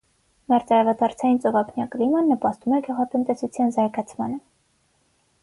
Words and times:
Մերձարևադարձային 0.51 1.37
ծովափնյա 1.43 1.85
կլիման 1.97 2.33
նպաստում 2.33 2.75
է 2.79 2.81
գյուղատնտեսության 2.89 3.77
զարգացմանը։ 3.79 4.43